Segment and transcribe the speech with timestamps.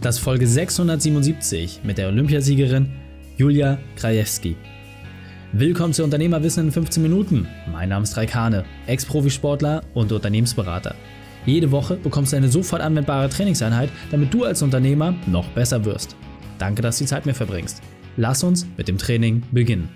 [0.00, 2.88] Das Folge 677 mit der Olympiasiegerin
[3.36, 4.56] Julia Krajewski.
[5.52, 7.48] Willkommen zu Unternehmerwissen in 15 Minuten.
[7.72, 10.94] Mein Name ist Raikane, Ex-Profisportler und Unternehmensberater.
[11.46, 16.14] Jede Woche bekommst du eine sofort anwendbare Trainingseinheit, damit du als Unternehmer noch besser wirst.
[16.58, 17.82] Danke, dass du die Zeit mir verbringst.
[18.16, 19.88] Lass uns mit dem Training beginnen.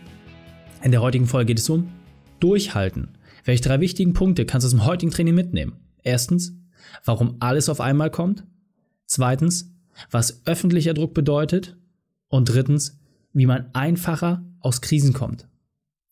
[0.82, 1.92] In der heutigen Folge geht es um
[2.40, 3.16] Durchhalten.
[3.44, 5.74] Welche drei wichtigen Punkte kannst du aus dem heutigen Training mitnehmen?
[6.02, 6.54] Erstens,
[7.04, 8.42] warum alles auf einmal kommt.
[9.06, 9.72] Zweitens,
[10.10, 11.76] was öffentlicher Druck bedeutet.
[12.28, 12.98] Und drittens,
[13.32, 15.46] wie man einfacher aus Krisen kommt.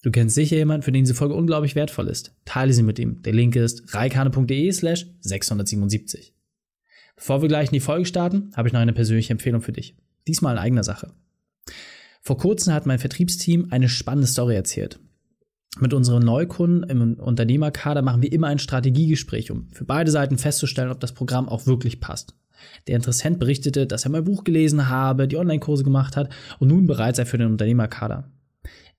[0.02, 2.34] Du kennst sicher jemanden, für den diese Folge unglaublich wertvoll ist.
[2.44, 3.22] Teile sie mit ihm.
[3.22, 6.34] Der Link ist reikane.de slash 677.
[7.16, 9.94] Bevor wir gleich in die Folge starten, habe ich noch eine persönliche Empfehlung für dich.
[10.26, 11.12] Diesmal in eigener Sache.
[12.22, 14.98] Vor kurzem hat mein Vertriebsteam eine spannende Story erzählt.
[15.78, 20.90] Mit unseren Neukunden im Unternehmerkader machen wir immer ein Strategiegespräch, um für beide Seiten festzustellen,
[20.90, 22.34] ob das Programm auch wirklich passt.
[22.86, 26.86] Der Interessent berichtete, dass er mein Buch gelesen habe, die Online-Kurse gemacht hat und nun
[26.86, 28.30] bereit sei für den Unternehmerkader.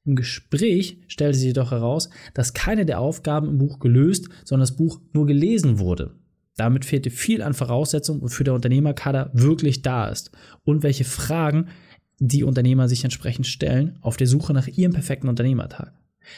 [0.04, 4.76] Im Gespräch stellte sich jedoch heraus, dass keine der Aufgaben im Buch gelöst, sondern das
[4.76, 6.16] Buch nur gelesen wurde.
[6.58, 10.32] Damit fehlte viel an Voraussetzungen, wofür der Unternehmerkader wirklich da ist
[10.64, 11.68] und welche Fragen
[12.20, 15.94] die Unternehmer sich entsprechend stellen auf der Suche nach ihrem perfekten Unternehmertag.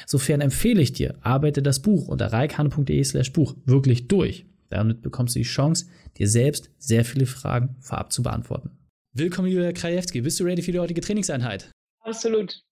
[0.06, 4.46] Sofern empfehle ich dir, arbeite das Buch unter reikane.de slash Buch wirklich durch.
[4.74, 5.86] Damit bekommst du die Chance,
[6.18, 8.72] dir selbst sehr viele Fragen vorab zu beantworten.
[9.12, 10.22] Willkommen, Julia Krajewski.
[10.22, 11.70] Bist du ready für die heutige Trainingseinheit?
[12.00, 12.64] Absolut.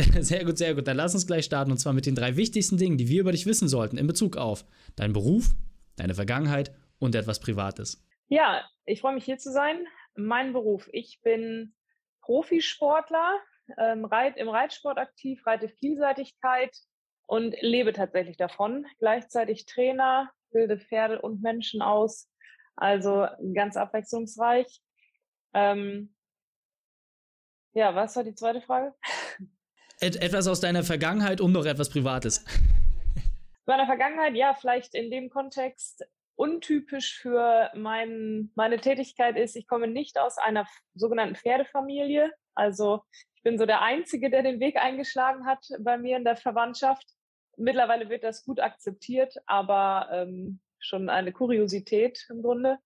[0.20, 0.86] Sehr gut, sehr gut.
[0.86, 3.32] Dann lass uns gleich starten und zwar mit den drei wichtigsten Dingen, die wir über
[3.32, 4.64] dich wissen sollten in Bezug auf
[4.94, 5.56] deinen Beruf,
[5.96, 8.06] deine Vergangenheit und etwas Privates.
[8.28, 9.86] Ja, ich freue mich hier zu sein.
[10.14, 10.88] Mein Beruf.
[10.92, 11.74] Ich bin
[12.22, 13.40] Profisportler,
[13.76, 16.76] ähm, reit, im Reitsport aktiv, reite Vielseitigkeit
[17.26, 18.86] und lebe tatsächlich davon.
[19.00, 22.28] Gleichzeitig Trainer, bilde Pferde und Menschen aus.
[22.76, 24.80] Also ganz abwechslungsreich.
[25.54, 26.14] Ähm,
[27.72, 28.94] ja, was war die zweite Frage?
[30.00, 32.44] Et etwas aus deiner Vergangenheit und noch etwas Privates.
[33.66, 36.04] Meiner Vergangenheit, ja, vielleicht in dem Kontext
[36.36, 42.32] untypisch für mein, meine Tätigkeit ist, ich komme nicht aus einer sogenannten Pferdefamilie.
[42.54, 43.02] Also
[43.36, 47.06] ich bin so der Einzige, der den Weg eingeschlagen hat bei mir in der Verwandtschaft.
[47.58, 52.78] Mittlerweile wird das gut akzeptiert, aber ähm, schon eine Kuriosität im Grunde.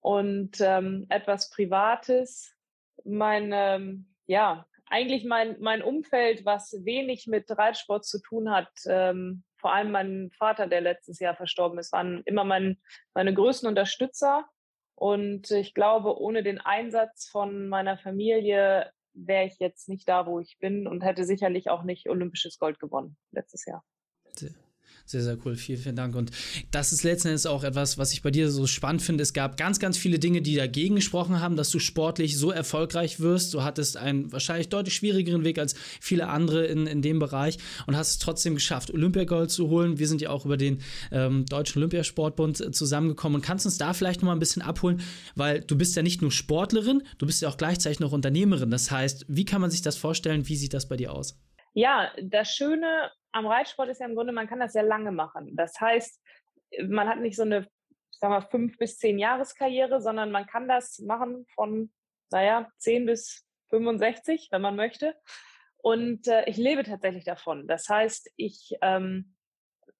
[0.00, 2.54] Und ähm, etwas Privates,
[3.04, 9.44] mein, ähm, ja, eigentlich mein, mein Umfeld, was wenig mit Reitsport zu tun hat, ähm,
[9.56, 12.78] vor allem mein Vater, der letztes Jahr verstorben ist, waren immer mein,
[13.14, 14.48] meine größten Unterstützer.
[14.94, 20.40] Und ich glaube, ohne den Einsatz von meiner Familie wäre ich jetzt nicht da, wo
[20.40, 23.84] ich bin und hätte sicherlich auch nicht olympisches Gold gewonnen letztes Jahr.
[25.08, 25.56] Sehr, sehr cool.
[25.56, 26.14] Vielen, vielen Dank.
[26.14, 26.32] Und
[26.70, 29.22] das ist letzten Endes auch etwas, was ich bei dir so spannend finde.
[29.22, 33.18] Es gab ganz, ganz viele Dinge, die dagegen gesprochen haben, dass du sportlich so erfolgreich
[33.18, 33.54] wirst.
[33.54, 37.56] Du hattest einen wahrscheinlich deutlich schwierigeren Weg als viele andere in, in dem Bereich
[37.86, 39.98] und hast es trotzdem geschafft, Olympiagold zu holen.
[39.98, 43.36] Wir sind ja auch über den ähm, Deutschen Olympiasportbund zusammengekommen.
[43.36, 45.00] Und kannst uns da vielleicht noch mal ein bisschen abholen,
[45.36, 48.70] weil du bist ja nicht nur Sportlerin, du bist ja auch gleichzeitig noch Unternehmerin.
[48.70, 50.48] Das heißt, wie kann man sich das vorstellen?
[50.48, 51.38] Wie sieht das bei dir aus?
[51.78, 55.54] Ja, das Schöne am Reitsport ist ja im Grunde, man kann das sehr lange machen.
[55.54, 56.20] Das heißt,
[56.88, 57.68] man hat nicht so eine,
[58.10, 61.92] sagen wir, fünf bis zehn Jahreskarriere, sondern man kann das machen von,
[62.32, 65.14] naja, zehn bis 65, wenn man möchte.
[65.76, 67.68] Und äh, ich lebe tatsächlich davon.
[67.68, 69.36] Das heißt, ich ähm,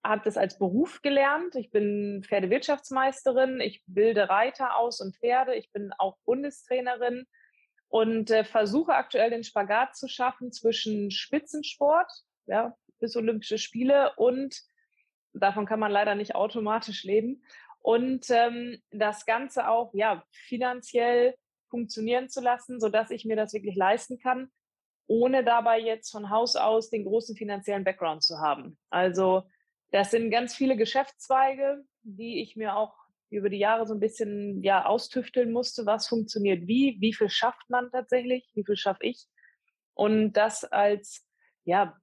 [0.03, 1.55] habe das als Beruf gelernt.
[1.55, 3.61] Ich bin Pferdewirtschaftsmeisterin.
[3.61, 5.55] Ich bilde Reiter aus und Pferde.
[5.55, 7.25] Ich bin auch Bundestrainerin
[7.89, 12.11] und äh, versuche aktuell den Spagat zu schaffen zwischen Spitzensport,
[12.45, 14.61] ja, bis Olympische Spiele und
[15.33, 17.43] davon kann man leider nicht automatisch leben.
[17.81, 21.35] Und ähm, das Ganze auch ja finanziell
[21.69, 24.51] funktionieren zu lassen, so dass ich mir das wirklich leisten kann,
[25.07, 28.77] ohne dabei jetzt von Haus aus den großen finanziellen Background zu haben.
[28.89, 29.43] Also
[29.91, 32.93] das sind ganz viele Geschäftszweige, die ich mir auch
[33.29, 37.69] über die Jahre so ein bisschen ja austüfteln musste, was funktioniert wie, wie viel schafft
[37.69, 39.27] man tatsächlich, wie viel schaffe ich
[39.93, 41.25] und das als
[41.65, 41.97] ja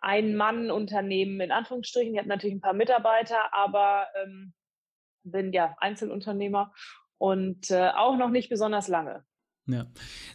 [0.00, 2.14] ein-Mann-Unternehmen in Anführungsstrichen.
[2.14, 4.52] Ich habe natürlich ein paar Mitarbeiter, aber ähm,
[5.24, 6.72] bin ja Einzelunternehmer
[7.18, 9.24] und äh, auch noch nicht besonders lange.
[9.66, 9.86] Ja,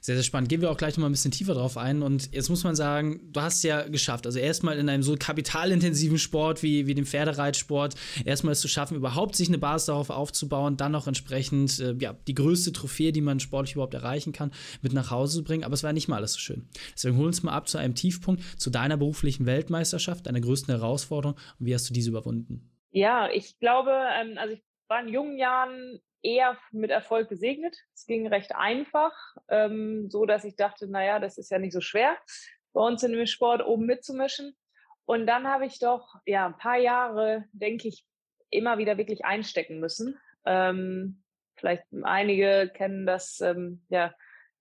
[0.02, 0.50] sehr, sehr spannend.
[0.50, 2.02] Gehen wir auch gleich noch mal ein bisschen tiefer drauf ein.
[2.04, 4.26] Und jetzt muss man sagen, du hast es ja geschafft.
[4.26, 8.96] Also erstmal in einem so kapitalintensiven Sport wie, wie dem Pferdereitsport, erstmal es zu schaffen,
[8.96, 13.22] überhaupt sich eine Basis darauf aufzubauen, dann noch entsprechend äh, ja, die größte Trophäe, die
[13.22, 14.52] man sportlich überhaupt erreichen kann,
[14.82, 15.64] mit nach Hause zu bringen.
[15.64, 16.70] Aber es war nicht mal alles so schön.
[16.94, 20.74] Deswegen holen wir uns mal ab zu einem Tiefpunkt, zu deiner beruflichen Weltmeisterschaft, deiner größten
[20.74, 21.38] Herausforderung.
[21.60, 22.72] Und wie hast du diese überwunden?
[22.92, 27.78] Ja, ich glaube, ähm, also ich war in jungen Jahren eher mit Erfolg gesegnet.
[27.94, 29.14] Es ging recht einfach,
[29.48, 32.18] ähm, so dass ich dachte, naja, das ist ja nicht so schwer,
[32.74, 34.56] bei uns in dem Sport oben mitzumischen.
[35.06, 38.06] Und dann habe ich doch ja ein paar Jahre, denke ich,
[38.50, 40.18] immer wieder wirklich einstecken müssen.
[40.46, 41.24] Ähm,
[41.56, 44.14] vielleicht einige kennen das ähm, ja,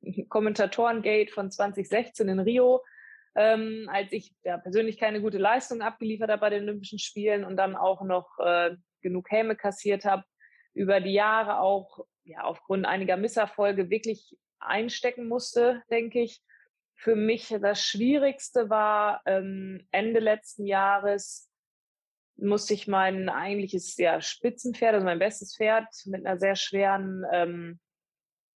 [0.28, 2.82] Kommentatorengate von 2016 in Rio,
[3.34, 7.56] ähm, als ich ja, persönlich keine gute Leistung abgeliefert habe bei den Olympischen Spielen und
[7.56, 10.24] dann auch noch äh, genug Häme kassiert habe,
[10.74, 16.42] über die Jahre auch ja, aufgrund einiger Misserfolge wirklich einstecken musste, denke ich.
[16.96, 21.50] Für mich das Schwierigste war ähm, Ende letzten Jahres
[22.36, 27.80] musste ich mein eigentliches ja, Spitzenpferd, also mein bestes Pferd, mit einer sehr schweren, ähm,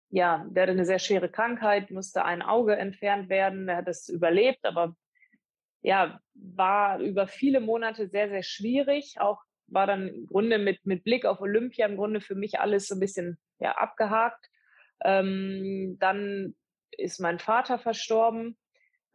[0.09, 3.67] ja, der hatte eine sehr schwere Krankheit, musste ein Auge entfernt werden.
[3.67, 4.95] Er hat es überlebt, aber
[5.81, 11.03] ja, war über viele Monate sehr, sehr schwierig, auch war dann im Grunde mit, mit
[11.03, 14.49] Blick auf Olympia im Grunde für mich alles so ein bisschen ja, abgehakt.
[15.03, 16.55] Ähm, dann
[16.91, 18.57] ist mein Vater verstorben,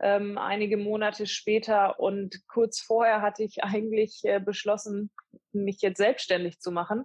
[0.01, 1.99] ähm, einige Monate später.
[1.99, 5.11] Und kurz vorher hatte ich eigentlich äh, beschlossen,
[5.53, 7.05] mich jetzt selbstständig zu machen.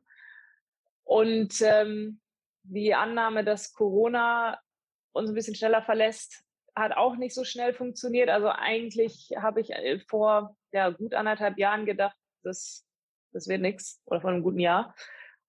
[1.04, 2.20] Und ähm,
[2.64, 4.60] die Annahme, dass Corona
[5.14, 6.44] uns ein bisschen schneller verlässt,
[6.76, 8.30] hat auch nicht so schnell funktioniert.
[8.30, 12.87] Also eigentlich habe ich äh, vor ja, gut anderthalb Jahren gedacht, dass
[13.38, 14.96] das wird nichts oder vor einem guten Jahr.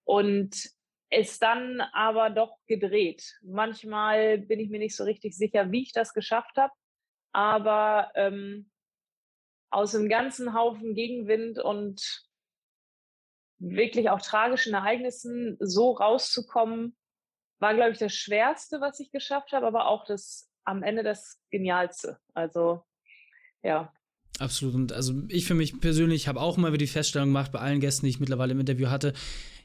[0.05, 0.71] Und
[1.11, 3.39] es dann aber doch gedreht.
[3.43, 6.73] Manchmal bin ich mir nicht so richtig sicher, wie ich das geschafft habe,
[7.33, 8.71] aber ähm,
[9.71, 12.27] aus einem ganzen Haufen Gegenwind und
[13.59, 16.97] wirklich auch tragischen Ereignissen so rauszukommen,
[17.59, 21.41] war, glaube ich, das Schwerste, was ich geschafft habe, aber auch das am Ende das
[21.51, 22.21] Genialste.
[22.35, 22.85] Also
[23.63, 23.93] ja,
[24.39, 24.75] Absolut.
[24.75, 27.81] Und also ich für mich persönlich habe auch immer wieder die Feststellung gemacht bei allen
[27.81, 29.13] Gästen, die ich mittlerweile im Interview hatte,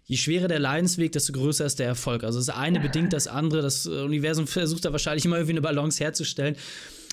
[0.06, 2.24] je schwerer der Leidensweg, desto größer ist der Erfolg.
[2.24, 3.62] Also das eine bedingt das andere.
[3.62, 6.56] Das Universum versucht da wahrscheinlich immer irgendwie eine Balance herzustellen.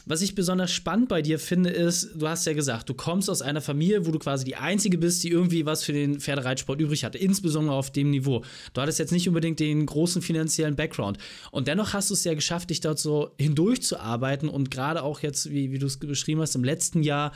[0.06, 3.43] Was ich besonders spannend bei dir finde, ist, du hast ja gesagt, du kommst aus
[3.43, 7.05] einer Familie, wo du quasi die Einzige bist, die irgendwie was für den Pferdereitsport übrig
[7.05, 8.44] hatte, insbesondere auf dem Niveau.
[8.73, 11.19] Du hattest jetzt nicht unbedingt den großen finanziellen Background.
[11.50, 15.50] Und dennoch hast du es ja geschafft, dich dort so hindurchzuarbeiten und gerade auch jetzt,
[15.50, 17.32] wie, wie du es beschrieben hast, im letzten Jahr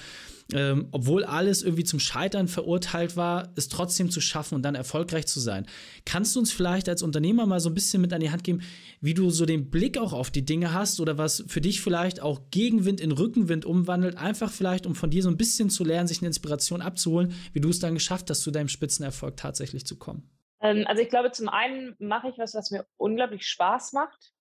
[0.52, 5.26] ähm, obwohl alles irgendwie zum Scheitern verurteilt war, es trotzdem zu schaffen und dann erfolgreich
[5.26, 5.66] zu sein.
[6.04, 8.60] Kannst du uns vielleicht als Unternehmer mal so ein bisschen mit an die Hand geben,
[9.00, 12.20] wie du so den Blick auch auf die Dinge hast oder was für dich vielleicht
[12.20, 16.08] auch Gegenwind in Rückenwind umwandelt, einfach vielleicht, um von dir so ein bisschen zu lernen,
[16.08, 19.96] sich eine Inspiration abzuholen, wie du es dann geschafft hast, zu deinem Spitzenerfolg tatsächlich zu
[19.96, 20.30] kommen?
[20.60, 24.32] Ähm, also ich glaube, zum einen mache ich was, was mir unglaublich Spaß macht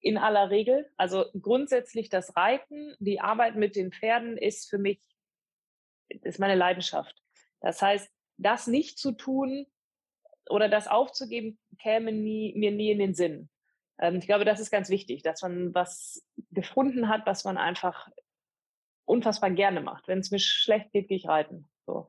[0.00, 0.86] in aller Regel.
[0.96, 5.00] Also grundsätzlich das Reiten, die Arbeit mit den Pferden ist für mich
[6.22, 7.14] ist meine Leidenschaft.
[7.60, 9.66] Das heißt, das nicht zu tun
[10.48, 13.48] oder das aufzugeben, käme nie, mir nie in den Sinn.
[13.98, 18.08] Ähm, ich glaube, das ist ganz wichtig, dass man was gefunden hat, was man einfach
[19.04, 20.08] unfassbar gerne macht.
[20.08, 21.68] Wenn es mir schlecht geht, gehe ich reiten.
[21.86, 22.08] So.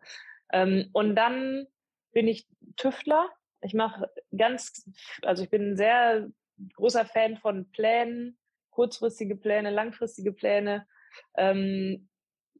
[0.51, 1.68] Ähm, und dann
[2.12, 3.30] bin ich Tüftler.
[3.62, 4.89] Ich mache ganz,
[5.21, 6.30] also ich bin ein sehr
[6.74, 8.38] großer Fan von Plänen,
[8.69, 10.88] kurzfristige Pläne, langfristige Pläne.
[11.36, 12.09] Ähm,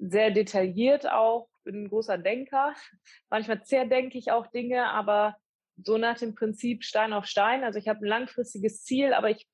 [0.02, 2.74] sehr detailliert auch, bin ein großer Denker.
[3.30, 5.38] Manchmal zerdenke ich auch Dinge, aber
[5.78, 7.64] so nach dem Prinzip Stein auf Stein.
[7.64, 9.48] Also ich habe ein langfristiges Ziel, aber ich,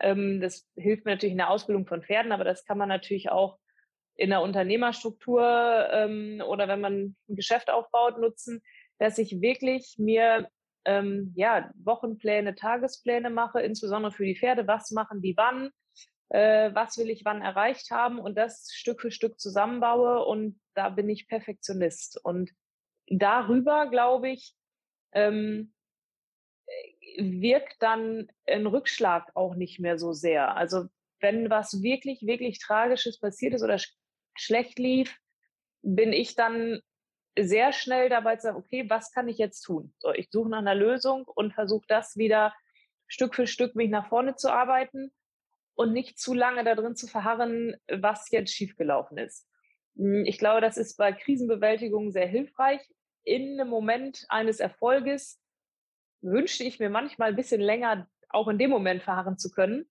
[0.00, 3.30] ähm, das hilft mir natürlich in der Ausbildung von Pferden, aber das kann man natürlich
[3.30, 3.58] auch
[4.16, 8.60] in der Unternehmerstruktur ähm, oder wenn man ein Geschäft aufbaut, nutzen,
[8.98, 10.48] dass ich wirklich mir
[10.84, 14.66] ähm, ja, Wochenpläne, Tagespläne mache, insbesondere für die Pferde.
[14.66, 15.70] Was machen die wann?
[16.30, 20.90] Äh, was will ich wann erreicht haben und das Stück für Stück zusammenbaue und da
[20.90, 22.20] bin ich Perfektionist.
[22.22, 22.50] Und
[23.06, 24.54] darüber, glaube ich,
[25.12, 25.72] ähm,
[27.16, 30.56] wirkt dann ein Rückschlag auch nicht mehr so sehr.
[30.56, 30.84] Also
[31.20, 33.94] wenn was wirklich, wirklich Tragisches passiert ist oder sch
[34.36, 35.18] schlecht lief,
[35.82, 36.80] bin ich dann
[37.36, 39.92] sehr schnell dabei zu sagen, okay, was kann ich jetzt tun?
[39.98, 42.54] So, ich suche nach einer Lösung und versuche das wieder
[43.08, 45.10] Stück für Stück mich nach vorne zu arbeiten
[45.78, 49.48] und nicht zu lange da drin zu verharren, was jetzt schiefgelaufen ist.
[49.96, 52.80] Hm, ich glaube, das ist bei Krisenbewältigung sehr hilfreich.
[53.22, 55.40] In einem Moment eines Erfolges
[56.20, 59.88] wünschte ich mir manchmal ein bisschen länger auch in dem Moment verharren zu können.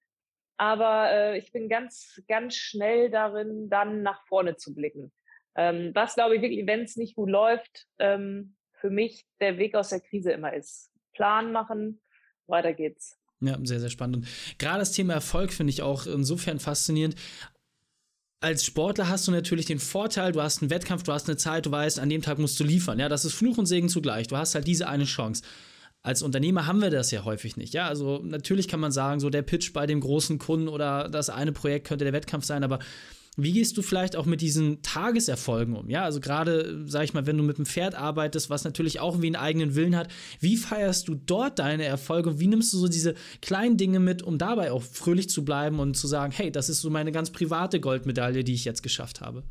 [0.58, 5.14] Aber äh, ich bin ganz, ganz schnell darin, dann nach vorne zu blicken.
[5.56, 9.74] Ähm, was, glaube ich, wirklich, wenn es nicht gut läuft, ähm, für mich der Weg
[9.74, 10.92] aus der Krise immer ist.
[11.14, 12.02] Plan machen,
[12.46, 13.17] weiter geht's.
[13.40, 14.18] Ja, sehr, sehr spannend.
[14.18, 14.28] Und
[14.58, 17.16] gerade das Thema Erfolg finde ich auch insofern faszinierend.
[18.40, 21.66] Als Sportler hast du natürlich den Vorteil, du hast einen Wettkampf, du hast eine Zeit,
[21.66, 23.00] du weißt, an dem Tag musst du liefern.
[23.00, 24.28] Ja, das ist Fluch und Segen zugleich.
[24.28, 25.44] Du hast halt diese eine Chance.
[26.04, 27.74] als Unternehmer haben wir das ja häufig nicht.
[27.74, 31.30] Ja, also natürlich kann man sagen, so der Pitch bei dem großen Kunden oder das
[31.30, 32.80] eine Projekt könnte der Wettkampf sein, aber
[33.40, 35.90] wie gehst du vielleicht auch mit diesen Tageserfolgen um?
[35.90, 39.22] Ja, also gerade, sag ich mal, wenn du mit einem Pferd arbeitest, was natürlich auch
[39.22, 42.88] wie einen eigenen Willen hat, wie feierst du dort deine Erfolge wie nimmst du so
[42.88, 46.68] diese kleinen Dinge mit, um dabei auch fröhlich zu bleiben und zu sagen, hey, das
[46.68, 49.44] ist so meine ganz private Goldmedaille, die ich jetzt geschafft habe?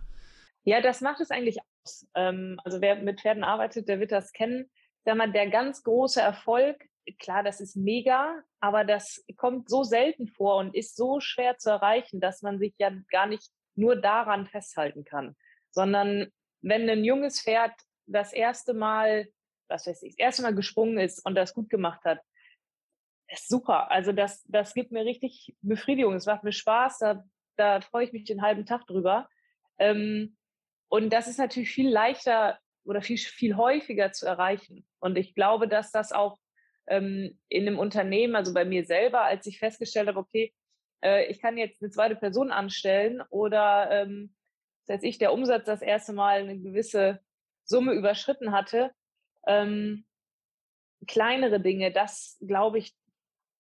[0.64, 2.07] Ja, das macht es eigentlich aus.
[2.16, 4.69] Ähm, also wer mit Pferden arbeitet, der wird das kennen.
[5.05, 6.76] Sag mal, der ganz große Erfolg,
[7.21, 11.71] klar, das ist mega, aber das kommt so selten vor und ist so schwer zu
[11.71, 15.37] erreichen, dass man sich ja gar nicht nur daran festhalten kann,
[15.71, 17.73] sondern wenn ein junges Pferd
[18.06, 19.28] das erste Mal,
[19.68, 22.21] was weiß ich, das erste Mal gesprungen ist und das gut gemacht hat,
[23.28, 23.90] ist super.
[23.90, 26.14] Also das, das gibt mir richtig Befriedigung.
[26.14, 26.99] Es macht mir Spaß.
[26.99, 27.25] Da,
[27.56, 29.28] da freue ich mich den halben Tag drüber.
[29.78, 30.37] Ähm,
[30.88, 34.87] und das ist natürlich viel leichter oder viel, viel häufiger zu erreichen.
[35.00, 36.38] Und ich glaube, dass das auch
[36.87, 40.54] ähm, in einem Unternehmen, also bei mir selber, als ich festgestellt habe, okay,
[41.02, 44.34] äh, ich kann jetzt eine zweite Person anstellen oder ähm,
[44.88, 47.20] als ich der Umsatz das erste Mal eine gewisse
[47.64, 48.92] Summe überschritten hatte,
[49.46, 50.06] ähm,
[51.06, 52.94] kleinere Dinge, das glaube ich,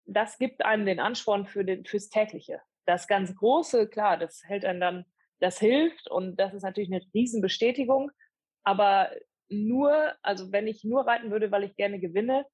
[0.04, 2.60] das gibt einem den Ansporn für den, fürs tägliche.
[2.86, 5.04] Das ganz Große, klar, das hält einen dann,
[5.40, 8.10] das hilft und das ist natürlich eine Riesenbestätigung.
[8.62, 9.10] Aber
[9.48, 12.46] nur, also wenn ich nur reiten würde, weil ich gerne gewinne,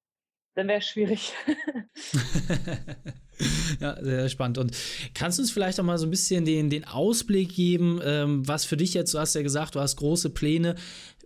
[0.55, 1.33] dann wäre es schwierig.
[3.79, 4.57] ja, sehr spannend.
[4.57, 4.71] Und
[5.13, 8.65] kannst du uns vielleicht auch mal so ein bisschen den, den Ausblick geben, ähm, was
[8.65, 10.75] für dich jetzt, du hast ja gesagt, du hast große Pläne.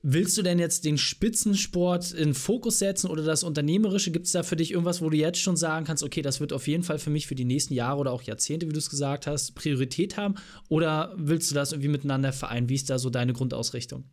[0.03, 4.11] Willst du denn jetzt den Spitzensport in Fokus setzen oder das Unternehmerische?
[4.11, 6.53] Gibt es da für dich irgendwas, wo du jetzt schon sagen kannst, okay, das wird
[6.53, 8.89] auf jeden Fall für mich für die nächsten Jahre oder auch Jahrzehnte, wie du es
[8.89, 10.35] gesagt hast, Priorität haben?
[10.69, 12.69] Oder willst du das irgendwie miteinander vereinen?
[12.69, 14.05] Wie ist da so deine Grundausrichtung?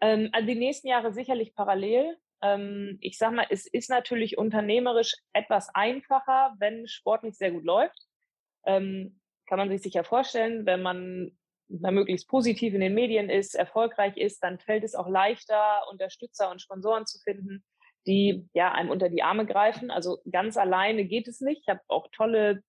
[0.00, 2.16] Ähm, also die nächsten Jahre sicherlich parallel.
[2.42, 7.98] Ähm, ich sag mal, es ist natürlich unternehmerisch etwas einfacher, wenn sportlich sehr gut läuft.
[8.64, 11.36] Ähm, kann man sich sicher vorstellen, wenn man
[11.68, 16.62] möglichst positiv in den Medien ist, erfolgreich ist, dann fällt es auch leichter, Unterstützer und
[16.62, 17.64] Sponsoren zu finden,
[18.06, 19.90] die ja einem unter die Arme greifen.
[19.90, 21.62] Also ganz alleine geht es nicht.
[21.62, 22.62] Ich habe auch tolle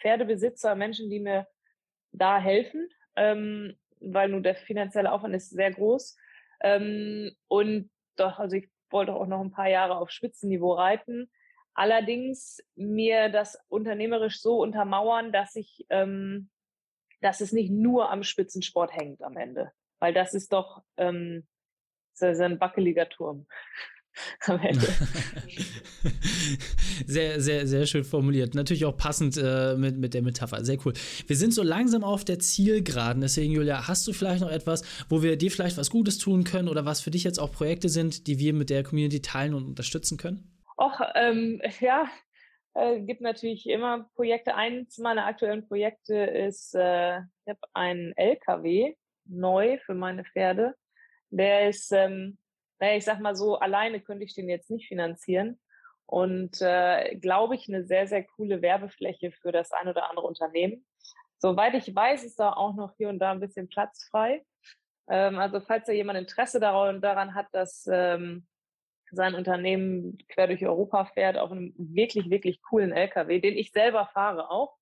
[0.00, 1.46] Pferdebesitzer, Menschen, die mir
[2.12, 6.16] da helfen, ähm, weil nur der finanzielle Aufwand ist sehr groß.
[6.62, 11.30] Ähm, und doch, also ich wollte auch noch ein paar Jahre auf Spitzenniveau reiten.
[11.74, 16.50] Allerdings mir das unternehmerisch so untermauern, dass ich, ähm,
[17.20, 21.46] dass es nicht nur am Spitzensport hängt am Ende, weil das ist doch ähm,
[22.20, 23.46] das ist ein wackeliger Turm.
[24.46, 24.86] Am Ende.
[27.06, 28.54] sehr, sehr, sehr schön formuliert.
[28.54, 30.64] Natürlich auch passend äh, mit, mit der Metapher.
[30.64, 30.92] Sehr cool.
[31.26, 33.20] Wir sind so langsam auf der Zielgeraden.
[33.20, 36.68] Deswegen, Julia, hast du vielleicht noch etwas, wo wir dir vielleicht was Gutes tun können
[36.68, 39.64] oder was für dich jetzt auch Projekte sind, die wir mit der Community teilen und
[39.64, 40.54] unterstützen können?
[40.78, 42.08] Och, ähm, ja,
[42.74, 44.54] äh, gibt natürlich immer Projekte.
[44.54, 48.94] Eins meiner aktuellen Projekte ist, äh, ich habe einen LKW
[49.26, 50.74] neu für meine Pferde.
[51.30, 52.38] Der ist ähm,
[52.78, 55.60] naja, ich sag mal so, alleine könnte ich den jetzt nicht finanzieren.
[56.06, 60.86] Und äh, glaube ich, eine sehr, sehr coole Werbefläche für das ein oder andere Unternehmen.
[61.38, 64.44] Soweit ich weiß, ist da auch noch hier und da ein bisschen Platz frei.
[65.08, 68.46] Ähm, also falls da jemand Interesse daran, hat, dass ähm,
[69.10, 74.06] sein Unternehmen quer durch Europa fährt, auf einem wirklich, wirklich coolen LKW, den ich selber
[74.12, 74.76] fahre auch,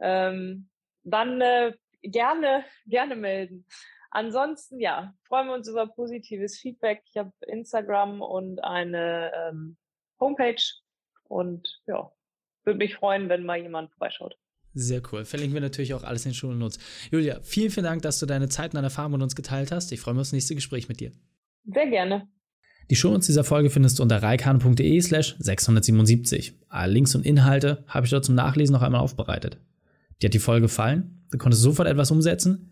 [0.00, 0.68] ähm,
[1.04, 1.72] dann äh,
[2.02, 3.66] gerne, gerne melden.
[4.14, 7.02] Ansonsten, ja, freuen wir uns über positives Feedback.
[7.08, 9.78] Ich habe Instagram und eine ähm,
[10.20, 10.62] Homepage
[11.28, 12.12] und ja,
[12.64, 14.36] würde mich freuen, wenn mal jemand vorbeischaut.
[14.74, 15.24] Sehr cool.
[15.24, 16.78] Verlinken wir natürlich auch alles in den Schulen Notes.
[17.10, 19.92] Julia, vielen, vielen Dank, dass du deine Zeit und deine Erfahrungen mit uns geteilt hast.
[19.92, 21.12] Ich freue mich auf das nächste Gespräch mit dir.
[21.64, 22.28] Sehr gerne.
[22.90, 26.54] Die Shownotes dieser Folge findest du unter reikane.de slash 677.
[26.68, 29.58] Alle Links und Inhalte habe ich dort zum Nachlesen noch einmal aufbereitet.
[30.20, 31.26] Dir hat die Folge gefallen?
[31.30, 32.71] Du konntest sofort etwas umsetzen?